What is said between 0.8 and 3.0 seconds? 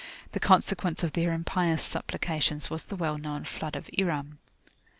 of their impious supplications was the